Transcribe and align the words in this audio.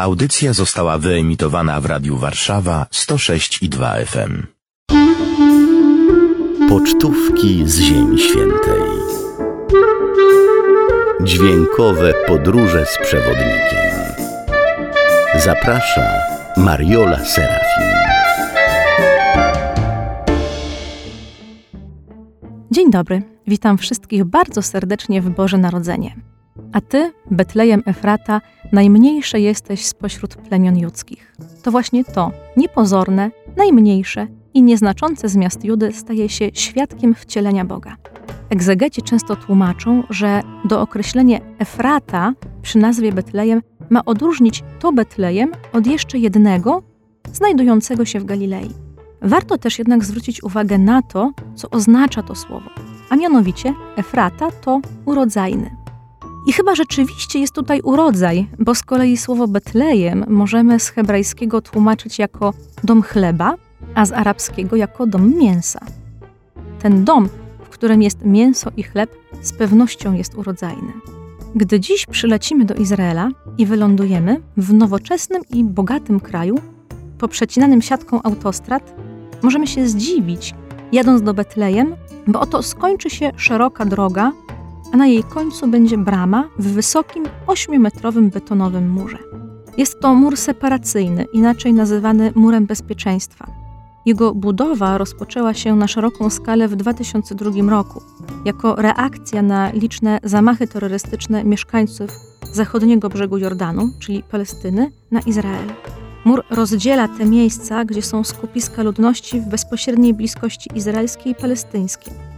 Audycja 0.00 0.52
została 0.52 0.98
wyemitowana 0.98 1.80
w 1.80 1.86
Radiu 1.86 2.16
Warszawa 2.16 2.86
106 2.90 3.62
i 3.62 3.68
2 3.68 3.94
FM. 3.94 4.46
Pocztówki 6.68 7.62
z 7.68 7.78
Ziemi 7.78 8.18
Świętej. 8.18 8.82
Dźwiękowe 11.22 12.14
podróże 12.26 12.86
z 12.86 12.98
przewodnikiem. 13.02 13.90
Zaprasza 15.38 16.12
Mariola 16.56 17.24
Serafin. 17.24 17.90
Dzień 22.70 22.90
dobry, 22.90 23.22
witam 23.46 23.78
wszystkich 23.78 24.24
bardzo 24.24 24.62
serdecznie 24.62 25.22
w 25.22 25.30
Boże 25.30 25.58
Narodzenie. 25.58 26.16
A 26.72 26.80
ty, 26.80 27.12
Betlejem 27.30 27.82
Efrata, 27.86 28.40
najmniejsze 28.72 29.40
jesteś 29.40 29.86
spośród 29.86 30.36
plemion 30.36 30.78
judzkich. 30.78 31.36
To 31.62 31.70
właśnie 31.70 32.04
to, 32.04 32.30
niepozorne, 32.56 33.30
najmniejsze 33.56 34.26
i 34.54 34.62
nieznaczące 34.62 35.28
z 35.28 35.36
miast 35.36 35.64
Judy 35.64 35.92
staje 35.92 36.28
się 36.28 36.50
świadkiem 36.54 37.14
wcielenia 37.14 37.64
Boga. 37.64 37.96
Egzegeci 38.50 39.02
często 39.02 39.36
tłumaczą, 39.36 40.02
że 40.10 40.42
do 40.64 40.80
określenia 40.80 41.38
Efrata 41.58 42.32
przy 42.62 42.78
nazwie 42.78 43.12
Betlejem 43.12 43.62
ma 43.90 44.04
odróżnić 44.04 44.64
to 44.80 44.92
Betlejem 44.92 45.52
od 45.72 45.86
jeszcze 45.86 46.18
jednego, 46.18 46.82
znajdującego 47.32 48.04
się 48.04 48.20
w 48.20 48.24
Galilei. 48.24 48.70
Warto 49.22 49.58
też 49.58 49.78
jednak 49.78 50.04
zwrócić 50.04 50.42
uwagę 50.42 50.78
na 50.78 51.02
to, 51.02 51.32
co 51.54 51.70
oznacza 51.70 52.22
to 52.22 52.34
słowo, 52.34 52.70
a 53.10 53.16
mianowicie 53.16 53.74
Efrata 53.96 54.50
to 54.50 54.80
urodzajny. 55.04 55.79
I 56.46 56.52
chyba 56.52 56.74
rzeczywiście 56.74 57.38
jest 57.38 57.54
tutaj 57.54 57.80
urodzaj, 57.80 58.48
bo 58.58 58.74
z 58.74 58.82
kolei 58.82 59.16
słowo 59.16 59.48
Betlejem 59.48 60.24
możemy 60.28 60.80
z 60.80 60.88
hebrajskiego 60.88 61.60
tłumaczyć 61.60 62.18
jako 62.18 62.54
dom 62.84 63.02
chleba, 63.02 63.54
a 63.94 64.06
z 64.06 64.12
arabskiego 64.12 64.76
jako 64.76 65.06
dom 65.06 65.34
mięsa. 65.38 65.80
Ten 66.78 67.04
dom, 67.04 67.28
w 67.64 67.68
którym 67.68 68.02
jest 68.02 68.24
mięso 68.24 68.70
i 68.76 68.82
chleb, 68.82 69.10
z 69.42 69.52
pewnością 69.52 70.12
jest 70.12 70.34
urodzajny. 70.34 70.92
Gdy 71.54 71.80
dziś 71.80 72.06
przylecimy 72.06 72.64
do 72.64 72.74
Izraela 72.74 73.28
i 73.58 73.66
wylądujemy 73.66 74.40
w 74.56 74.72
nowoczesnym 74.72 75.42
i 75.50 75.64
bogatym 75.64 76.20
kraju, 76.20 76.58
poprzecinanym 77.18 77.82
siatką 77.82 78.22
autostrad, 78.22 78.94
możemy 79.42 79.66
się 79.66 79.88
zdziwić, 79.88 80.54
jadąc 80.92 81.22
do 81.22 81.34
Betlejem, 81.34 81.96
bo 82.26 82.40
oto 82.40 82.62
skończy 82.62 83.10
się 83.10 83.30
szeroka 83.36 83.84
droga, 83.84 84.32
a 84.92 84.96
na 84.96 85.06
jej 85.06 85.24
końcu 85.24 85.66
będzie 85.66 85.98
brama 85.98 86.48
w 86.58 86.72
wysokim, 86.72 87.24
ośmiometrowym 87.46 88.30
betonowym 88.30 88.90
murze. 88.90 89.18
Jest 89.76 90.00
to 90.00 90.14
mur 90.14 90.36
separacyjny, 90.36 91.26
inaczej 91.32 91.72
nazywany 91.72 92.32
murem 92.34 92.66
bezpieczeństwa. 92.66 93.46
Jego 94.06 94.34
budowa 94.34 94.98
rozpoczęła 94.98 95.54
się 95.54 95.76
na 95.76 95.88
szeroką 95.88 96.30
skalę 96.30 96.68
w 96.68 96.76
2002 96.76 97.70
roku, 97.70 98.02
jako 98.44 98.74
reakcja 98.76 99.42
na 99.42 99.70
liczne 99.72 100.18
zamachy 100.22 100.66
terrorystyczne 100.66 101.44
mieszkańców 101.44 102.10
zachodniego 102.52 103.08
brzegu 103.08 103.38
Jordanu, 103.38 103.90
czyli 103.98 104.22
Palestyny, 104.22 104.92
na 105.10 105.20
Izrael. 105.20 105.66
Mur 106.24 106.44
rozdziela 106.50 107.08
te 107.08 107.24
miejsca, 107.24 107.84
gdzie 107.84 108.02
są 108.02 108.24
skupiska 108.24 108.82
ludności 108.82 109.40
w 109.40 109.48
bezpośredniej 109.48 110.14
bliskości 110.14 110.70
izraelskiej 110.74 111.32
i 111.32 111.34
palestyńskiej. 111.34 112.29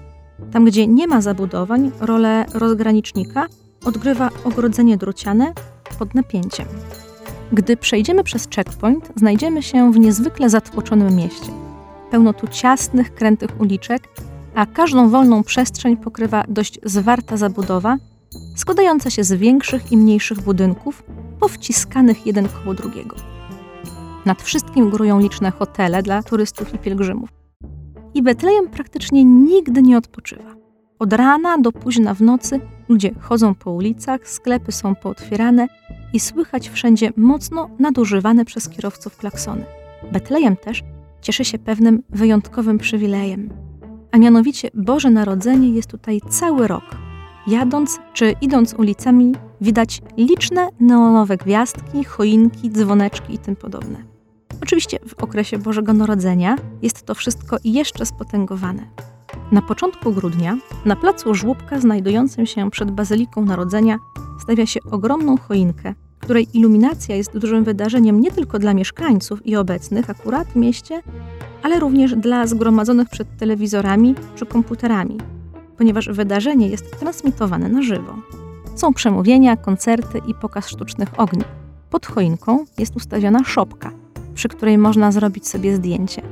Tam, 0.53 0.65
gdzie 0.65 0.87
nie 0.87 1.07
ma 1.07 1.21
zabudowań, 1.21 1.91
rolę 2.01 2.45
rozgranicznika 2.55 3.47
odgrywa 3.85 4.31
ogrodzenie 4.45 4.97
druciane 4.97 5.53
pod 5.99 6.15
napięciem. 6.15 6.67
Gdy 7.53 7.77
przejdziemy 7.77 8.25
przez 8.25 8.49
checkpoint, 8.55 9.12
znajdziemy 9.17 9.62
się 9.62 9.93
w 9.93 9.99
niezwykle 9.99 10.51
zatłoczonym 10.51 11.17
mieście. 11.17 11.53
Pełno 12.11 12.33
tu 12.33 12.49
ciasnych, 12.49 13.15
krętych 13.15 13.61
uliczek, 13.61 14.09
a 14.55 14.67
każdą 14.67 15.09
wolną 15.09 15.43
przestrzeń 15.43 15.97
pokrywa 15.97 16.45
dość 16.49 16.78
zwarta 16.84 17.37
zabudowa, 17.37 17.97
składająca 18.56 19.11
się 19.11 19.25
z 19.25 19.33
większych 19.33 19.93
i 19.93 19.97
mniejszych 19.97 20.41
budynków, 20.41 21.03
powciskanych 21.41 22.27
jeden 22.27 22.49
koło 22.49 22.75
drugiego. 22.75 23.16
Nad 24.25 24.43
wszystkim 24.43 24.91
górują 24.91 25.21
liczne 25.21 25.50
hotele 25.50 26.03
dla 26.03 26.22
turystów 26.22 26.75
i 26.75 26.78
pielgrzymów. 26.78 27.41
I 28.15 28.23
Betlejem 28.23 28.69
praktycznie 28.69 29.25
nigdy 29.25 29.83
nie 29.83 29.99
odpoczywa. 29.99 30.55
Od 30.99 31.12
rana 31.12 31.59
do 31.59 31.73
późna 31.73 32.15
w 32.15 32.21
nocy 32.21 32.61
ludzie 32.89 33.11
chodzą 33.21 33.55
po 33.55 33.73
ulicach, 33.73 34.28
sklepy 34.28 34.73
są 34.73 34.95
pootwierane 34.95 35.69
i 36.12 36.21
słychać 36.21 36.69
wszędzie 36.69 37.12
mocno 37.17 37.71
nadużywane 37.78 38.45
przez 38.45 38.69
kierowców 38.69 39.17
klaksony. 39.17 39.65
Betlejem 40.12 40.56
też 40.56 40.83
cieszy 41.21 41.45
się 41.45 41.59
pewnym 41.59 42.03
wyjątkowym 42.11 42.78
przywilejem. 42.78 43.51
A 44.12 44.19
mianowicie 44.19 44.71
Boże 44.75 45.11
Narodzenie 45.11 45.69
jest 45.69 45.91
tutaj 45.91 46.21
cały 46.28 46.69
rok. 46.69 46.84
Jadąc 47.47 48.01
czy 48.12 48.34
idąc 48.41 48.75
ulicami 48.75 49.33
widać 49.61 50.03
liczne 50.17 50.69
neonowe 50.81 51.37
gwiazdki, 51.37 52.05
choinki, 52.05 52.71
dzwoneczki 52.71 53.34
i 53.34 53.39
tym 53.39 53.56
podobne. 53.56 54.12
Oczywiście 54.62 54.99
w 55.09 55.23
okresie 55.23 55.59
Bożego 55.59 55.93
Narodzenia 55.93 56.56
jest 56.83 57.03
to 57.03 57.15
wszystko 57.15 57.56
jeszcze 57.65 58.06
spotęgowane. 58.06 58.83
Na 59.53 59.62
początku 59.62 60.12
grudnia 60.12 60.59
na 60.84 60.97
placu 60.97 61.34
Żłóbka 61.34 61.81
znajdującym 61.81 62.47
się 62.47 62.71
przed 62.71 62.91
Bazyliką 62.91 63.45
Narodzenia 63.45 63.99
stawia 64.43 64.67
się 64.67 64.81
ogromną 64.91 65.37
choinkę, 65.37 65.95
której 66.21 66.49
iluminacja 66.55 67.17
jest 67.17 67.39
dużym 67.39 67.65
wydarzeniem 67.65 68.21
nie 68.21 68.31
tylko 68.31 68.59
dla 68.59 68.75
mieszkańców 68.75 69.47
i 69.47 69.56
obecnych 69.56 70.11
akurat 70.11 70.49
w 70.49 70.56
mieście, 70.56 71.03
ale 71.62 71.81
również 71.81 72.15
dla 72.15 72.47
zgromadzonych 72.47 73.09
przed 73.09 73.37
telewizorami 73.37 74.15
czy 74.34 74.47
komputerami, 74.47 75.19
ponieważ 75.78 76.09
wydarzenie 76.09 76.69
jest 76.69 76.99
transmitowane 76.99 77.69
na 77.69 77.83
żywo. 77.83 78.15
Są 78.75 78.95
przemówienia, 78.95 79.56
koncerty 79.56 80.21
i 80.27 80.34
pokaz 80.34 80.69
sztucznych 80.69 81.09
ogni. 81.17 81.45
Pod 81.91 82.06
choinką 82.06 82.65
jest 82.78 82.97
ustawiona 82.97 83.45
szopka, 83.45 84.02
przy 84.34 84.48
której 84.48 84.78
można 84.78 85.12
zrobić 85.12 85.48
sobie 85.48 85.76
zdjęcie. 85.76 86.22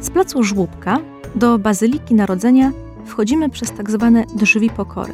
Z 0.00 0.10
placu 0.10 0.42
Żłóbka 0.42 0.98
do 1.34 1.58
Bazyliki 1.58 2.14
Narodzenia 2.14 2.72
wchodzimy 3.06 3.50
przez 3.50 3.72
tak 3.72 3.90
zwane 3.90 4.24
drzwi 4.34 4.70
pokory. 4.70 5.12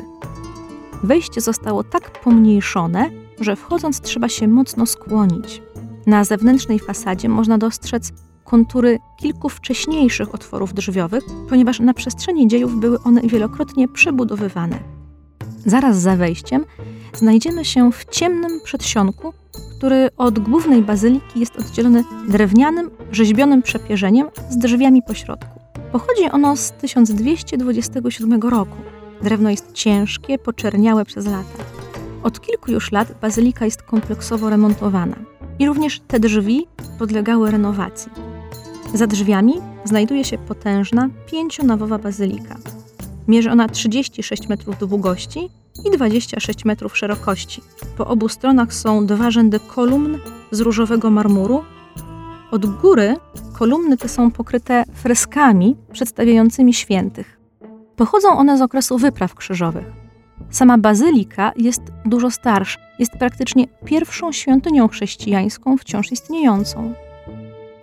Wejście 1.02 1.40
zostało 1.40 1.84
tak 1.84 2.20
pomniejszone, 2.20 3.10
że 3.40 3.56
wchodząc 3.56 4.00
trzeba 4.00 4.28
się 4.28 4.48
mocno 4.48 4.86
skłonić. 4.86 5.62
Na 6.06 6.24
zewnętrznej 6.24 6.78
fasadzie 6.78 7.28
można 7.28 7.58
dostrzec 7.58 8.12
kontury 8.44 8.98
kilku 9.20 9.48
wcześniejszych 9.48 10.34
otworów 10.34 10.74
drzwiowych, 10.74 11.24
ponieważ 11.48 11.80
na 11.80 11.94
przestrzeni 11.94 12.48
dziejów 12.48 12.80
były 12.80 13.02
one 13.02 13.20
wielokrotnie 13.20 13.88
przebudowywane. 13.88 14.78
Zaraz 15.66 16.00
za 16.00 16.16
wejściem 16.16 16.64
znajdziemy 17.14 17.64
się 17.64 17.92
w 17.92 18.04
ciemnym 18.04 18.60
przedsionku, 18.64 19.32
który 19.76 20.08
od 20.16 20.38
głównej 20.38 20.82
bazyliki 20.82 21.40
jest 21.40 21.56
oddzielony 21.56 22.04
drewnianym, 22.28 22.90
rzeźbionym 23.12 23.62
przepierzeniem 23.62 24.26
z 24.50 24.56
drzwiami 24.58 25.02
pośrodku. 25.02 25.60
Pochodzi 25.92 26.30
ono 26.32 26.56
z 26.56 26.72
1227 26.72 28.42
roku. 28.42 28.76
Drewno 29.22 29.50
jest 29.50 29.72
ciężkie, 29.72 30.38
poczerniałe 30.38 31.04
przez 31.04 31.26
lata. 31.26 31.64
Od 32.22 32.40
kilku 32.40 32.72
już 32.72 32.92
lat 32.92 33.14
bazylika 33.20 33.64
jest 33.64 33.82
kompleksowo 33.82 34.50
remontowana 34.50 35.16
i 35.58 35.66
również 35.66 36.00
te 36.00 36.20
drzwi 36.20 36.66
podlegały 36.98 37.50
renowacji. 37.50 38.12
Za 38.94 39.06
drzwiami 39.06 39.54
znajduje 39.84 40.24
się 40.24 40.38
potężna, 40.38 41.08
pięcionawowa 41.26 41.98
bazylika. 41.98 42.56
Mierzy 43.28 43.50
ona 43.50 43.68
36 43.68 44.48
metrów 44.48 44.78
długości 44.78 45.50
i 45.84 45.90
26 45.96 46.64
metrów 46.64 46.96
szerokości. 46.96 47.62
Po 47.96 48.06
obu 48.06 48.28
stronach 48.28 48.74
są 48.74 49.06
dwa 49.06 49.30
rzędy 49.30 49.60
kolumn 49.60 50.18
z 50.50 50.60
różowego 50.60 51.10
marmuru. 51.10 51.64
Od 52.50 52.66
góry 52.66 53.16
kolumny 53.58 53.96
te 53.96 54.08
są 54.08 54.30
pokryte 54.30 54.84
freskami 54.94 55.76
przedstawiającymi 55.92 56.74
świętych. 56.74 57.38
Pochodzą 57.96 58.28
one 58.38 58.58
z 58.58 58.60
okresu 58.60 58.98
wypraw 58.98 59.34
krzyżowych. 59.34 59.86
Sama 60.50 60.78
bazylika 60.78 61.52
jest 61.56 61.82
dużo 62.04 62.30
starsza, 62.30 62.80
jest 62.98 63.12
praktycznie 63.12 63.66
pierwszą 63.84 64.32
świątynią 64.32 64.88
chrześcijańską 64.88 65.76
wciąż 65.78 66.12
istniejącą. 66.12 66.94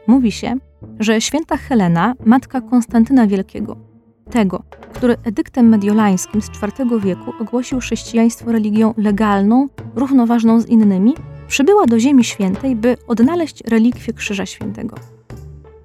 Mówi 0.08 0.32
się, 0.32 0.56
że 1.00 1.22
święta 1.22 1.58
Helena, 1.58 2.14
matka 2.26 2.62
Konstantyna 2.62 3.28
Wielkiego, 3.28 3.89
tego, 4.32 4.64
który 4.94 5.16
edyktem 5.24 5.70
mediolańskim 5.70 6.42
z 6.42 6.48
IV 6.48 7.00
wieku 7.00 7.34
ogłosił 7.40 7.80
chrześcijaństwo 7.80 8.52
religią 8.52 8.94
legalną, 8.98 9.68
równoważną 9.96 10.62
z 10.62 10.68
innymi, 10.68 11.14
przybyła 11.48 11.86
do 11.86 12.00
Ziemi 12.00 12.24
Świętej, 12.24 12.76
by 12.76 12.98
odnaleźć 13.08 13.64
relikwie 13.68 14.14
Krzyża 14.14 14.46
Świętego. 14.46 14.96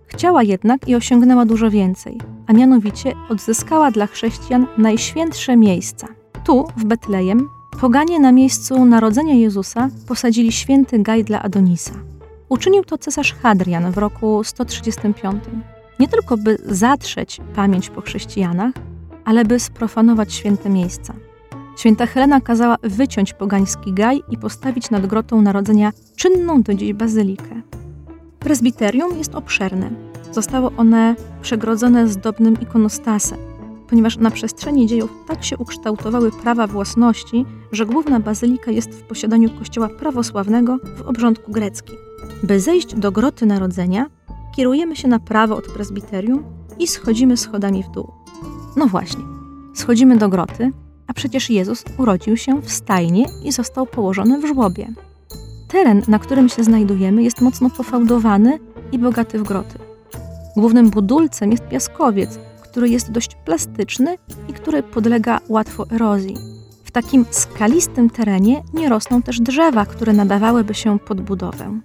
Chciała 0.07 0.43
jednak 0.43 0.89
i 0.89 0.95
osiągnęła 0.95 1.45
dużo 1.45 1.71
więcej, 1.71 2.21
a 2.47 2.53
mianowicie 2.53 3.13
odzyskała 3.29 3.91
dla 3.91 4.07
chrześcijan 4.07 4.67
najświętsze 4.79 5.57
miejsca. 5.57 6.07
Tu, 6.45 6.67
w 6.77 6.85
Betlejem, 6.85 7.49
Poganie 7.81 8.21
na 8.21 8.33
miejscu 8.33 8.85
narodzenia 8.85 9.35
Jezusa 9.35 9.89
posadzili 10.09 10.53
święty 10.53 10.99
gaj 10.99 11.25
dla 11.25 11.43
Adonisa. 11.43 11.93
Uczynił 12.49 12.85
to 12.85 12.99
cesarz 12.99 13.35
Hadrian 13.35 13.93
w 13.93 13.99
roku 13.99 14.45
135. 14.45 15.45
Nie 15.99 16.09
tylko 16.09 16.37
by 16.37 16.59
zatrzeć 16.67 17.41
pamięć 17.55 17.91
po 17.91 18.01
chrześcijanach, 18.01 18.73
ale 19.25 19.45
by 19.45 19.61
sprofanować 19.61 20.33
święte 20.33 20.71
miejsca. 20.71 21.15
Święta 21.77 22.07
Helena 22.07 22.41
kazała 22.41 22.77
wyciąć 22.83 23.33
pogański 23.33 23.93
gaj 23.93 24.23
i 24.31 24.39
postawić 24.39 24.91
nad 24.91 25.07
grotą 25.07 25.43
narodzenia 25.43 25.93
czynną 26.17 26.63
do 26.63 26.75
dziś 26.75 26.93
bazylikę. 26.93 27.63
Prezbiterium 28.39 29.19
jest 29.19 29.35
obszerne. 29.35 29.91
Zostało 30.33 30.73
one 30.77 31.17
przegrodzone 31.43 32.09
zdobnym 32.09 32.61
ikonostasem, 32.61 33.39
ponieważ 33.89 34.17
na 34.17 34.31
przestrzeni 34.31 34.87
dziejów 34.87 35.11
tak 35.29 35.45
się 35.45 35.57
ukształtowały 35.57 36.33
prawa 36.33 36.67
własności, 36.67 37.45
że 37.73 37.87
główna 37.87 38.21
bazylika 38.21 38.71
jest 38.71 38.91
w 38.91 39.03
posiadaniu 39.03 39.51
kościoła 39.51 39.89
prawosławnego 39.89 40.79
w 40.97 41.03
obrządku 41.03 41.53
greckim. 41.53 41.97
By 42.43 42.61
zejść 42.61 42.95
do 42.95 43.13
groty 43.13 43.47
narodzenia, 43.47 44.07
kierujemy 44.57 44.97
się 44.97 45.09
na 45.09 45.19
prawo 45.19 45.57
od 45.57 45.69
prezbiterium 45.69 46.45
i 46.79 46.87
schodzimy 46.87 47.37
schodami 47.37 47.83
w 47.83 47.91
dół. 47.91 48.13
No 48.77 48.87
właśnie, 48.87 49.25
schodzimy 49.75 50.17
do 50.17 50.29
groty, 50.29 50.73
a 51.07 51.13
przecież 51.13 51.51
Jezus 51.51 51.85
urodził 51.99 52.37
się 52.37 52.63
w 52.63 52.71
stajnie 52.71 53.27
i 53.45 53.53
został 53.53 53.87
położony 53.87 54.41
w 54.41 54.47
żłobie. 54.47 54.89
Teren, 55.69 56.03
na 56.09 56.19
którym 56.19 56.49
się 56.49 56.65
znajdujemy, 56.65 57.23
jest 57.23 57.41
mocno 57.41 57.71
pofałdowany 57.71 58.59
i 58.93 58.99
bogaty 58.99 59.39
w 59.39 59.43
groty. 59.43 59.79
Głównym 60.57 60.91
budulcem 60.91 61.51
jest 61.51 61.69
piaskowiec, 61.69 62.39
który 62.63 62.89
jest 62.89 63.11
dość 63.11 63.35
plastyczny 63.35 64.17
i 64.49 64.53
który 64.53 64.83
podlega 64.83 65.41
łatwo 65.49 65.91
erozji. 65.91 66.37
W 66.85 66.91
takim 66.91 67.25
skalistym 67.31 68.11
terenie 68.11 68.63
nie 68.75 68.89
rosną 68.89 69.23
też 69.23 69.41
drzewa, 69.41 69.87
które 69.87 70.13
nadawałyby 70.13 70.75
się 70.75 70.99
pod 70.99 71.21
budowę. 71.21 71.81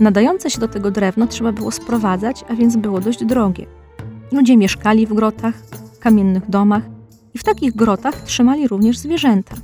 Nadające 0.00 0.50
się 0.50 0.60
do 0.60 0.68
tego 0.68 0.90
drewno 0.90 1.26
trzeba 1.26 1.52
było 1.52 1.70
sprowadzać, 1.70 2.44
a 2.48 2.54
więc 2.54 2.76
było 2.76 3.00
dość 3.00 3.24
drogie. 3.24 3.66
Ludzie 4.32 4.56
mieszkali 4.56 5.06
w 5.06 5.14
grotach, 5.14 5.54
kamiennych 6.00 6.50
domach 6.50 6.82
i 7.34 7.38
w 7.38 7.44
takich 7.44 7.76
grotach 7.76 8.22
trzymali 8.22 8.68
również 8.68 8.98
zwierzęta. 8.98 9.56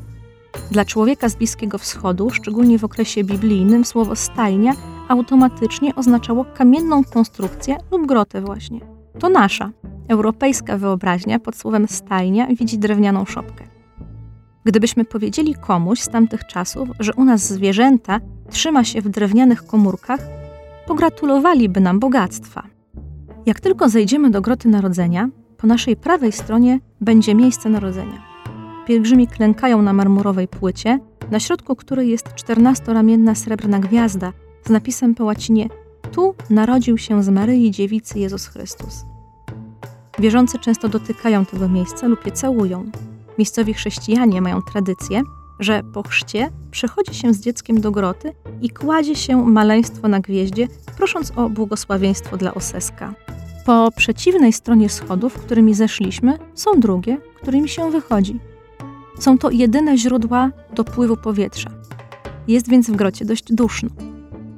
Dla 0.70 0.84
człowieka 0.84 1.28
z 1.28 1.34
Bliskiego 1.34 1.78
Wschodu, 1.78 2.30
szczególnie 2.30 2.78
w 2.78 2.84
okresie 2.84 3.24
biblijnym, 3.24 3.84
słowo 3.84 4.16
stajnia 4.16 4.72
automatycznie 5.08 5.94
oznaczało 5.94 6.44
kamienną 6.44 7.04
konstrukcję 7.04 7.76
lub 7.90 8.06
grotę 8.06 8.40
właśnie. 8.40 8.80
To 9.18 9.28
nasza, 9.28 9.70
europejska 10.08 10.78
wyobraźnia 10.78 11.38
pod 11.38 11.56
słowem 11.56 11.88
stajnia 11.88 12.46
widzi 12.46 12.78
drewnianą 12.78 13.24
szopkę. 13.24 13.79
Gdybyśmy 14.64 15.04
powiedzieli 15.04 15.54
komuś 15.54 16.00
z 16.00 16.08
tamtych 16.08 16.46
czasów, 16.46 16.88
że 17.00 17.12
u 17.14 17.24
nas 17.24 17.40
zwierzęta 17.48 18.20
trzyma 18.50 18.84
się 18.84 19.00
w 19.00 19.08
drewnianych 19.08 19.66
komórkach, 19.66 20.20
pogratulowaliby 20.86 21.80
nam 21.80 22.00
bogactwa. 22.00 22.62
Jak 23.46 23.60
tylko 23.60 23.88
zejdziemy 23.88 24.30
do 24.30 24.40
groty 24.40 24.68
narodzenia, 24.68 25.28
po 25.56 25.66
naszej 25.66 25.96
prawej 25.96 26.32
stronie 26.32 26.80
będzie 27.00 27.34
miejsce 27.34 27.68
narodzenia. 27.68 28.22
Pielgrzymi 28.86 29.26
klękają 29.26 29.82
na 29.82 29.92
marmurowej 29.92 30.48
płycie, 30.48 30.98
na 31.30 31.40
środku 31.40 31.76
której 31.76 32.08
jest 32.08 32.34
czternastoramienna 32.34 33.34
srebrna 33.34 33.78
gwiazda 33.78 34.32
z 34.66 34.70
napisem 34.70 35.14
po 35.14 35.24
łacinie 35.24 35.68
Tu 36.12 36.34
narodził 36.50 36.98
się 36.98 37.22
z 37.22 37.28
Maryi 37.28 37.70
Dziewicy 37.70 38.18
Jezus 38.18 38.46
Chrystus. 38.46 39.04
Wierzący 40.18 40.58
często 40.58 40.88
dotykają 40.88 41.46
tego 41.46 41.68
miejsca 41.68 42.06
lub 42.06 42.26
je 42.26 42.32
całują. 42.32 42.90
Miejscowi 43.40 43.74
chrześcijanie 43.74 44.42
mają 44.42 44.62
tradycję, 44.62 45.22
że 45.60 45.82
po 45.92 46.02
chrzcie 46.02 46.50
przychodzi 46.70 47.14
się 47.14 47.34
z 47.34 47.40
dzieckiem 47.40 47.80
do 47.80 47.90
groty 47.90 48.34
i 48.62 48.70
kładzie 48.70 49.14
się 49.14 49.44
maleństwo 49.46 50.08
na 50.08 50.20
gwieździe, 50.20 50.68
prosząc 50.96 51.32
o 51.36 51.50
błogosławieństwo 51.50 52.36
dla 52.36 52.54
oseska. 52.54 53.14
Po 53.66 53.90
przeciwnej 53.96 54.52
stronie 54.52 54.88
schodów, 54.88 55.34
którymi 55.34 55.74
zeszliśmy, 55.74 56.38
są 56.54 56.80
drugie, 56.80 57.16
którymi 57.34 57.68
się 57.68 57.90
wychodzi. 57.90 58.40
Są 59.18 59.38
to 59.38 59.50
jedyne 59.50 59.98
źródła 59.98 60.50
dopływu 60.74 61.16
powietrza. 61.16 61.70
Jest 62.48 62.68
więc 62.68 62.90
w 62.90 62.96
grocie 62.96 63.24
dość 63.24 63.52
duszno. 63.52 63.90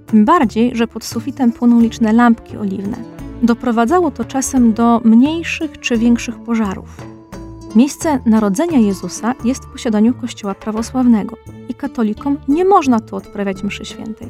Tym 0.06 0.24
bardziej, 0.24 0.76
że 0.76 0.86
pod 0.86 1.04
sufitem 1.04 1.52
płoną 1.52 1.80
liczne 1.80 2.12
lampki 2.12 2.56
oliwne. 2.56 2.96
Doprowadzało 3.42 4.10
to 4.10 4.24
czasem 4.24 4.72
do 4.72 5.00
mniejszych 5.04 5.80
czy 5.80 5.96
większych 5.96 6.38
pożarów. 6.38 7.11
Miejsce 7.76 8.18
narodzenia 8.26 8.78
Jezusa 8.78 9.34
jest 9.44 9.64
w 9.64 9.72
posiadaniu 9.72 10.14
Kościoła 10.14 10.54
prawosławnego 10.54 11.36
i 11.68 11.74
katolikom 11.74 12.36
nie 12.48 12.64
można 12.64 13.00
tu 13.00 13.16
odprawiać 13.16 13.62
mszy 13.62 13.84
świętej. 13.84 14.28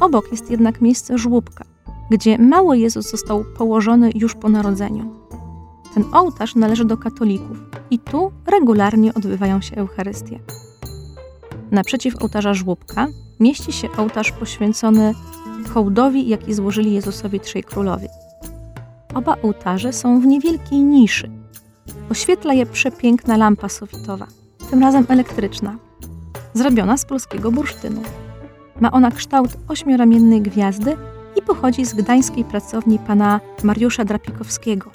Obok 0.00 0.30
jest 0.30 0.50
jednak 0.50 0.80
miejsce 0.80 1.18
żłóbka, 1.18 1.64
gdzie 2.10 2.38
mały 2.38 2.78
Jezus 2.78 3.10
został 3.10 3.44
położony 3.58 4.10
już 4.14 4.34
po 4.34 4.48
narodzeniu. 4.48 5.14
Ten 5.94 6.04
ołtarz 6.12 6.54
należy 6.54 6.84
do 6.84 6.96
katolików 6.96 7.58
i 7.90 7.98
tu 7.98 8.32
regularnie 8.46 9.14
odbywają 9.14 9.60
się 9.60 9.76
Eucharystie. 9.76 10.38
Naprzeciw 11.70 12.22
ołtarza 12.22 12.54
żłóbka 12.54 13.06
mieści 13.40 13.72
się 13.72 13.88
ołtarz 13.96 14.32
poświęcony 14.32 15.14
hołdowi, 15.74 16.28
jaki 16.28 16.54
złożyli 16.54 16.94
Jezusowi 16.94 17.40
trzej 17.40 17.64
królowie. 17.64 18.08
Oba 19.14 19.36
ołtarze 19.42 19.92
są 19.92 20.20
w 20.20 20.26
niewielkiej 20.26 20.80
niszy. 20.80 21.39
Oświetla 22.10 22.54
je 22.54 22.66
przepiękna 22.66 23.36
lampa 23.36 23.68
sufitowa, 23.68 24.26
tym 24.70 24.80
razem 24.80 25.06
elektryczna, 25.08 25.76
zrobiona 26.54 26.96
z 26.96 27.04
polskiego 27.04 27.52
bursztynu. 27.52 28.02
Ma 28.80 28.92
ona 28.92 29.10
kształt 29.10 29.50
ośmioramiennej 29.68 30.42
gwiazdy 30.42 30.96
i 31.36 31.42
pochodzi 31.42 31.84
z 31.84 31.94
gdańskiej 31.94 32.44
pracowni 32.44 32.98
pana 32.98 33.40
Mariusza 33.62 34.04
Drapikowskiego. 34.04 34.90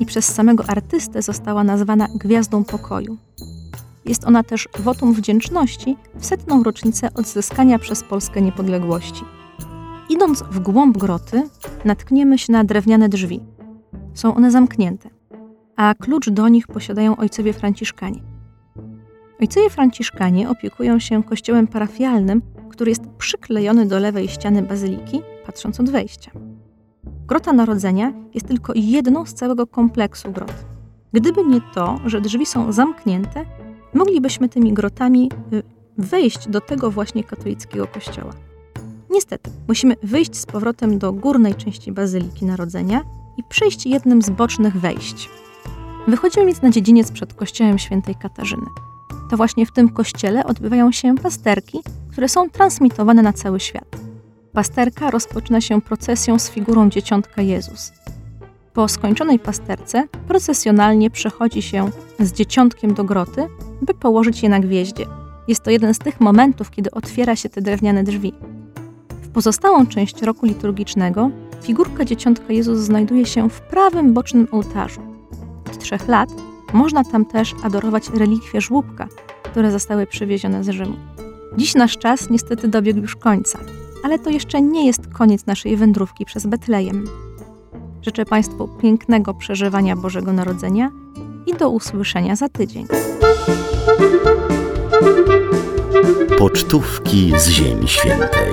I 0.00 0.06
przez 0.06 0.34
samego 0.34 0.64
artystę 0.66 1.22
została 1.22 1.64
nazwana 1.64 2.08
Gwiazdą 2.14 2.64
Pokoju. 2.64 3.16
Jest 4.04 4.24
ona 4.24 4.42
też 4.42 4.68
wotum 4.78 5.12
wdzięczności 5.12 5.96
w 6.14 6.26
setną 6.26 6.62
rocznicę 6.62 7.08
odzyskania 7.14 7.78
przez 7.78 8.02
Polskę 8.02 8.42
niepodległości. 8.42 9.24
Idąc 10.08 10.42
w 10.42 10.58
głąb 10.58 10.98
groty, 10.98 11.48
natkniemy 11.84 12.38
się 12.38 12.52
na 12.52 12.64
drewniane 12.64 13.08
drzwi. 13.08 13.40
Są 14.14 14.34
one 14.34 14.50
zamknięte, 14.50 15.17
a 15.78 15.94
klucz 15.94 16.30
do 16.30 16.48
nich 16.48 16.66
posiadają 16.66 17.16
ojcowie 17.16 17.52
franciszkanie. 17.52 18.20
Ojcowie 19.40 19.70
franciszkanie 19.70 20.50
opiekują 20.50 20.98
się 20.98 21.22
kościołem 21.22 21.66
parafialnym, 21.66 22.42
który 22.70 22.90
jest 22.90 23.06
przyklejony 23.18 23.86
do 23.86 23.98
lewej 23.98 24.28
ściany 24.28 24.62
bazyliki, 24.62 25.22
patrząc 25.46 25.80
od 25.80 25.90
wejścia. 25.90 26.30
Grota 27.26 27.52
Narodzenia 27.52 28.12
jest 28.34 28.48
tylko 28.48 28.72
jedną 28.76 29.26
z 29.26 29.34
całego 29.34 29.66
kompleksu 29.66 30.32
grot. 30.32 30.54
Gdyby 31.12 31.44
nie 31.44 31.60
to, 31.74 32.00
że 32.06 32.20
drzwi 32.20 32.46
są 32.46 32.72
zamknięte, 32.72 33.44
moglibyśmy 33.94 34.48
tymi 34.48 34.72
grotami 34.72 35.30
y, 35.52 35.62
wejść 35.98 36.48
do 36.48 36.60
tego 36.60 36.90
właśnie 36.90 37.24
katolickiego 37.24 37.86
kościoła. 37.86 38.32
Niestety, 39.10 39.50
musimy 39.68 39.96
wyjść 40.02 40.36
z 40.36 40.46
powrotem 40.46 40.98
do 40.98 41.12
górnej 41.12 41.54
części 41.54 41.92
Bazyliki 41.92 42.44
Narodzenia 42.44 43.00
i 43.36 43.42
przejść 43.48 43.86
jednym 43.86 44.22
z 44.22 44.30
bocznych 44.30 44.76
wejść. 44.76 45.28
Wychodzimy 46.08 46.46
więc 46.46 46.62
na 46.62 46.70
dziedziniec 46.70 47.12
przed 47.12 47.34
kościołem 47.34 47.78
świętej 47.78 48.14
Katarzyny. 48.14 48.66
To 49.30 49.36
właśnie 49.36 49.66
w 49.66 49.72
tym 49.72 49.88
kościele 49.88 50.44
odbywają 50.44 50.92
się 50.92 51.14
pasterki, 51.14 51.80
które 52.12 52.28
są 52.28 52.50
transmitowane 52.50 53.22
na 53.22 53.32
cały 53.32 53.60
świat. 53.60 53.96
Pasterka 54.52 55.10
rozpoczyna 55.10 55.60
się 55.60 55.80
procesją 55.80 56.38
z 56.38 56.50
figurą 56.50 56.90
dzieciątka 56.90 57.42
Jezus. 57.42 57.92
Po 58.72 58.88
skończonej 58.88 59.38
pasterce 59.38 60.08
procesjonalnie 60.28 61.10
przechodzi 61.10 61.62
się 61.62 61.90
z 62.20 62.32
dzieciątkiem 62.32 62.94
do 62.94 63.04
groty, 63.04 63.46
by 63.82 63.94
położyć 63.94 64.42
je 64.42 64.48
na 64.48 64.60
gwieździe. 64.60 65.06
Jest 65.48 65.62
to 65.62 65.70
jeden 65.70 65.94
z 65.94 65.98
tych 65.98 66.20
momentów, 66.20 66.70
kiedy 66.70 66.90
otwiera 66.90 67.36
się 67.36 67.48
te 67.48 67.62
drewniane 67.62 68.04
drzwi. 68.04 68.32
W 69.22 69.28
pozostałą 69.28 69.86
część 69.86 70.22
roku 70.22 70.46
liturgicznego 70.46 71.30
figurka 71.62 72.04
dzieciątka 72.04 72.52
Jezus 72.52 72.78
znajduje 72.78 73.26
się 73.26 73.50
w 73.50 73.60
prawym 73.60 74.14
bocznym 74.14 74.48
ołtarzu. 74.50 75.07
Lat 76.08 76.30
można 76.72 77.04
tam 77.04 77.24
też 77.24 77.54
adorować 77.62 78.10
relikwie 78.10 78.60
żłóbka, 78.60 79.08
które 79.42 79.70
zostały 79.70 80.06
przywiezione 80.06 80.64
z 80.64 80.68
Rzymu. 80.68 80.96
Dziś 81.56 81.74
nasz 81.74 81.98
czas 81.98 82.30
niestety 82.30 82.68
dobiegł 82.68 83.00
już 83.00 83.16
końca, 83.16 83.58
ale 84.04 84.18
to 84.18 84.30
jeszcze 84.30 84.62
nie 84.62 84.86
jest 84.86 85.08
koniec 85.12 85.46
naszej 85.46 85.76
wędrówki 85.76 86.24
przez 86.24 86.46
Betlejem. 86.46 87.04
Życzę 88.02 88.24
Państwu 88.24 88.68
pięknego 88.82 89.34
przeżywania 89.34 89.96
Bożego 89.96 90.32
Narodzenia 90.32 90.90
i 91.46 91.54
do 91.54 91.70
usłyszenia 91.70 92.36
za 92.36 92.48
tydzień. 92.48 92.86
Pocztówki 96.38 97.32
z 97.36 97.48
Ziemi 97.48 97.88
Świętej. 97.88 98.52